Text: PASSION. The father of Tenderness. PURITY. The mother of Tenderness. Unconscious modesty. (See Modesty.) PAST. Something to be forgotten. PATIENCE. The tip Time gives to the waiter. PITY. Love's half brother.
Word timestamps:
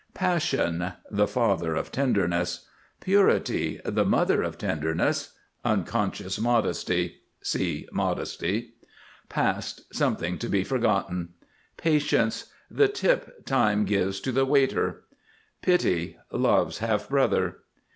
PASSION. 0.15 0.93
The 1.11 1.27
father 1.27 1.75
of 1.75 1.91
Tenderness. 1.91 2.67
PURITY. 3.01 3.81
The 3.85 4.03
mother 4.03 4.41
of 4.41 4.57
Tenderness. 4.57 5.35
Unconscious 5.63 6.39
modesty. 6.39 7.21
(See 7.43 7.87
Modesty.) 7.91 8.71
PAST. 9.29 9.93
Something 9.93 10.39
to 10.39 10.49
be 10.49 10.63
forgotten. 10.63 11.35
PATIENCE. 11.77 12.45
The 12.71 12.87
tip 12.87 13.45
Time 13.45 13.85
gives 13.85 14.19
to 14.21 14.31
the 14.31 14.45
waiter. 14.47 15.03
PITY. 15.61 16.17
Love's 16.31 16.79
half 16.79 17.07
brother. 17.07 17.57